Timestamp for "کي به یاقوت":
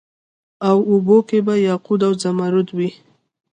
1.27-2.01